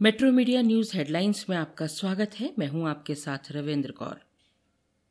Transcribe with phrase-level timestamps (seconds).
[0.00, 4.16] Metro media news headlines में आपका स्वागत है। मैं हूँ आपके साथ रविंद्र कौर।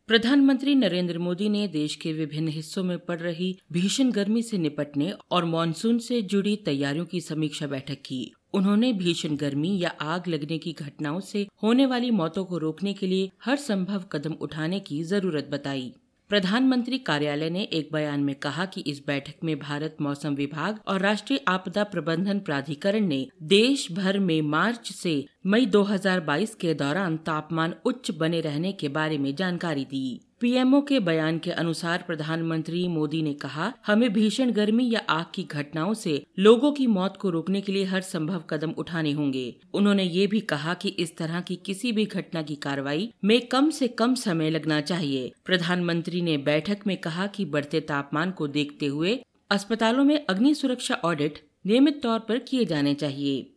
[0.10, 5.12] प्रधानमंत्री नरेंद्र मोदी ने देश के विभिन्न हिस्सों में पड़ रही भीषण गर्मी से निपटने
[5.32, 10.58] और मानसून से जुड़ी तैयारियों की समीक्षा बैठक की। उन्होंने भीषण गर्मी या आग लगने
[10.58, 15.04] की घटनाओं से होने वाली मौतों को रोकने के लिए हर संभव कदम उठाने की
[15.04, 15.94] ज़रूरत बताई।
[16.30, 21.00] प्रधानमंत्री कार्यालय ने एक बयान में कहा कि इस बैठक में भारत मौसम विभाग और
[21.00, 27.76] राष्ट्रीय आपदा प्रबंधन प्राधिकरण ने देश भर में मार्च से मई 2022 के दौरान तापमान
[27.86, 33.22] उच्च बने रहने के बारे में जानकारी दी। पीएमओ के बयान के अनुसार प्रधानमंत्री मोदी
[33.22, 37.62] ने कहा, हमें भीषण गर्मी या आग की घटनाओं से लोगों की मौत को रोकने
[37.62, 41.56] के लिए हर संभव कदम उठाने होंगे। उन्होंने ये भी कहा कि इस तरह की
[41.56, 46.88] किसी भी घटना की कार्रवाई में कम से कम समय लगना चाहिए। प्रधानमंत्री ने बैठक
[46.88, 49.20] में कहा कि बढ़ते तापमान को देखते हुए
[49.52, 53.53] अस्पतालों में अग्नि सुरक्षा ऑडिट नियमित तौर पर किए जाने चाहिए।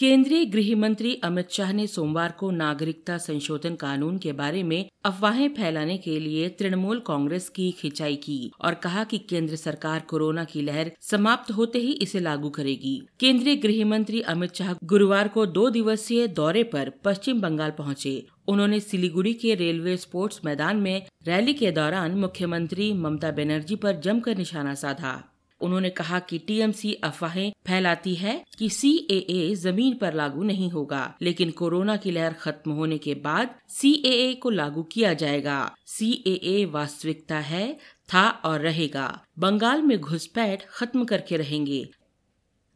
[0.00, 5.48] केंद्रीय गृह मंत्री अमित शाह ने सोमवार को नागरिकता संशोधन कानून के बारे में अफवाहें
[5.48, 10.62] फैलाने के लिए तृणमूल कांग्रेस की खिंचाई की और कहा कि केंद्र सरकार कोरोना की
[10.62, 15.70] लहर समाप्त होते ही इसे लागू करेगी। केंद्रीय गृह मंत्री अमित शाह गुरुवार को दो
[15.70, 21.70] दिवसीय दौरे पर पश्चिम बंगाल पहुँचे। उन्होंने सिलीगुड़ी के रेलवे स्पोर्ट्स मैदान में रैली के
[21.70, 25.29] दौरान मुख्यमंत्री ममता बनर्जी पर जमकर निशाना साधा।
[25.62, 31.50] उन्होंने कहा कि टीएमसी अफवाहें फैलाती है कि सीएए ज़मीन पर लागू नहीं होगा, लेकिन
[31.50, 37.78] कोरोना की लहर खत्म होने के बाद सीएए को लागू किया जाएगा। सीएए वास्तविकता है,
[38.14, 41.88] था और रहेगा। बंगाल में घुसपैठ खत्म करके रहेंगे।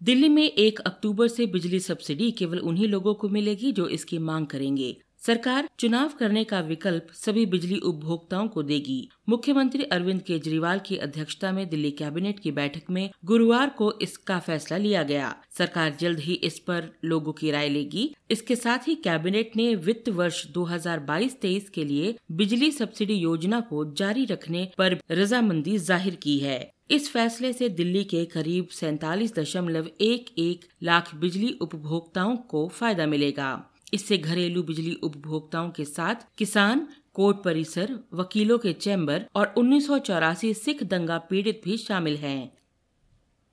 [0.01, 4.47] दिल्ली में एक अक्टूबर से बिजली सब्सिडी केवल उन्हीं लोगों को मिलेगी जो इसकी मांग
[4.47, 10.97] करेंगे। सरकार चुनाव करने का विकल्प सभी बिजली उपभोक्ताओं को देगी। मुख्यमंत्री अरविंद केजरीवाल की
[10.97, 16.21] अध्यक्षता में दिल्ली कैबिनेट की बैठक में गुरुवार को इसका फैसला लिया गया। सरकार जल्द
[16.21, 21.69] ही इस पर लोगों की राय लेगी। इसके साथ ही कैबिनेट ने वित्त वर्ष 2022-23
[21.69, 27.53] के लिए बिजली सब्सिडी योजना को जारी रखने पर रजामंदी ज़ाहिर की है। इस फैसले
[27.53, 33.53] से दिल्ली के करीब सैतालीस दशमलव एक एक लाख बिजली उपभोक्ताओं को फ़ायदा मिलेगा।
[33.95, 39.99] इससे घरेलू बिजली उपभोक्ताओं के साथ किसान कोर्ट परिसर, वकीलों के चैम्बर और उन्नीस सौ
[39.99, 42.53] चौरासी सिख दंगा पीड़ित भी शामिल हैं।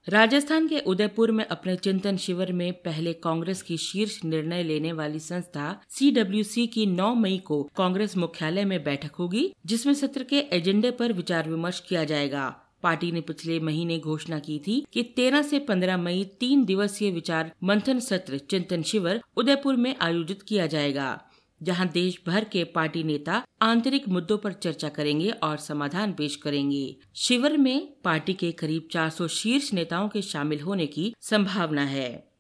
[0.08, 5.20] राजस्थान के उदयपुर में अपने चिंतन शिविर में पहले कांग्रेस की शीर्ष निर्णय लेने वाली
[5.20, 10.92] संस्था सीडब्ल्यूसी की 9 मई को कांग्रेस मुख्यालय में बैठक होगी, जिसमें सत्र के एजेंडे
[10.92, 15.60] पर विचार विमर्श किया जाएगा। पार्टी ने पिछले महीने घोषणा की थी कि 13 से
[15.60, 21.22] 15 मई तीन दिवसीय विचार मंथन सत्र चिंतन शिविर उदयपुर में आयोजित किया जाएगा,
[21.62, 26.96] जहाँ देश भर के पार्टी नेता आंतरिक मुद्दों पर चर्चा करेंगे और समाधान पेश करेंगे।
[27.16, 32.31] शिविर में पार्टी के करीब 400 शीर्ष नेताओं के शामिल होने की संभावना है।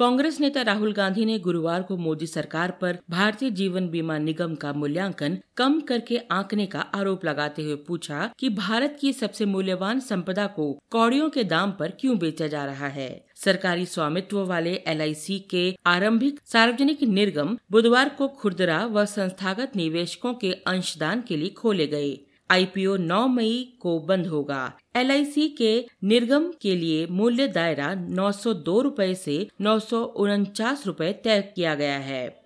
[0.00, 4.72] कांग्रेस नेता राहुल गांधी ने गुरुवार को मोदी सरकार पर भारतीय जीवन बीमा निगम का
[4.72, 10.46] मूल्यांकन कम करके आंकने का आरोप लगाते हुए पूछा कि भारत की सबसे मूल्यवान संपदा
[10.46, 15.76] को कौड़ियों के दाम पर क्यों बेचा जा रहा है। सरकारी स्वामित्व वाले एलआईसी के
[15.86, 22.18] आरंभिक सार्वजनिक निर्गम बुधवार को खुदरा व संस्थागत निवेशकों के अंशदान के लिए खोले गए।
[22.50, 28.52] आईपीओ 9 मई को बंद होगा। एलआईसी के निर्गम के लिए मूल्य दायरा नौ सौ
[28.52, 32.40] दो रूपए ऐसी नौ सौ उनचास रूपए तय किया गया है।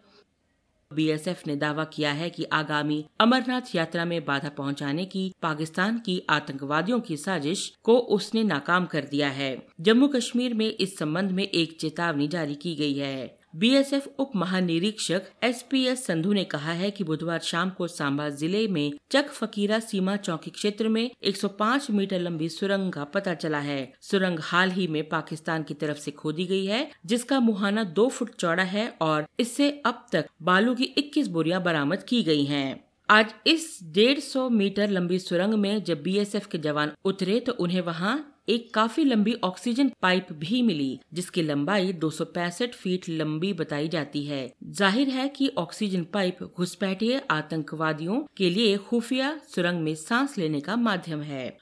[0.93, 6.23] बीएसएफ ने दावा किया है कि आगामी अमरनाथ यात्रा में बाधा पहुँचाने की पाकिस्तान की
[6.31, 11.49] आतंकवादियों की साजिश को उसने नाकाम कर दिया है। जम्मू कश्मीर में इस संबंध में
[11.49, 16.73] एक चेतावनी जारी की गई है। बीएसएफ उप महानिरीक्षक एस पी एस संधू ने कहा
[16.73, 21.91] है कि बुधवार शाम को सांबा ज़िले में चक फकीरा सीमा चौकी क्षेत्र में 105
[21.91, 26.11] मीटर लंबी सुरंग का पता चला है सुरंग हाल ही में पाकिस्तान की तरफ़ से
[26.11, 30.95] खोदी गई है, जिसका मुहाना दो फुट चौड़ा है और इससे अब तक बालू की
[30.99, 36.03] 21 बोरियाँ बरामद की गई हैं। आज इस डेढ़ सौ मीटर लंबी सुरंग में जब
[36.03, 41.43] बीएसएफ के जवान उतरे तो उन्हें वहाँ एक काफ़ी लंबी ऑक्सीजन पाइप भी मिली, जिसकी
[41.43, 47.21] लंबाई दो सौ पैंसठ फीट लंबी बताई जाती है। ज़ाहिर है कि ऑक्सीजन पाइप घुसपैठिए
[47.31, 51.57] आतंकवादियों के लिए खुफिया सुरंग में सांस लेने का माध्यम है।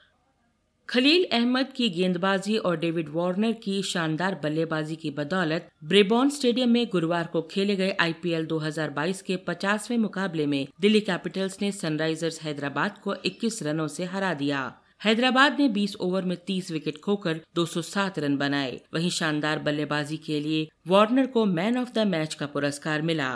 [0.89, 6.85] खलील अहमद की गेंदबाजी और डेविड वार्नर की शानदार बल्लेबाजी की बदौलत ब्रेबॉन स्टेडियम में
[6.91, 12.97] गुरुवार को खेले गए आईपीएल 2022 के 50वें मुकाबले में दिल्ली कैपिटल्स ने सनराइजर्स हैदराबाद
[12.97, 14.71] को 21 रनों से हरा दिया।
[15.05, 20.39] हैदराबाद ने 20 ओवर में 30 विकेट खोकर 207 रन बनाए। वहीं शानदार बल्लेबाजी के
[20.39, 23.31] लिए वार्नर को मैन ऑफ़ द मैच का पुरस्कार मिला।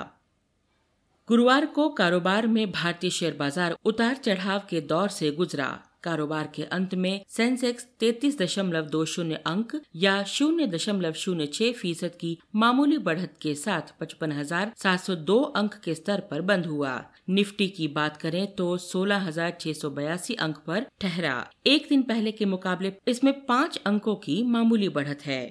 [1.28, 6.64] गुरुवार को कारोबार में भारतीय शेयर बाज़ार उतार चढ़ाव के दौर से गुजरा। कारोबार के
[6.72, 12.38] अंत में सेंसेक्स तैतीस दशमलव दो शून्य अंक या शून्य दशमलव शून्य छह फ़ीसद की
[12.56, 16.94] मामूली बढ़त के साथ पचपन हज़ार सात सौ दो अंक के स्तर पर बंद हुआ।
[17.30, 21.36] निफ्टी की बात करें तो सोलह हज़ार छह सौ बयासी अंक पर ठहरा।
[21.68, 25.42] एक दिन पहले के मुकाबले इसमें पाँच अंकों की मामूली बढ़त है।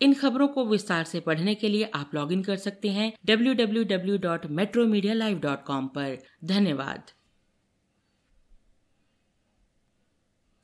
[0.00, 3.84] इन खबरों को विस्तार से पढ़ने के लिए आप लॉगिन कर सकते हैं W W
[3.84, 7.10] W dot metro media live www.metromedia.live.com पर। धन्यवाद।